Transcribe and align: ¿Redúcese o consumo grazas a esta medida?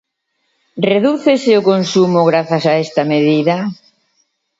¿Redúcese 0.89 1.51
o 1.59 1.65
consumo 1.71 2.19
grazas 2.29 2.63
a 2.71 2.73
esta 2.85 3.01
medida? 3.13 3.57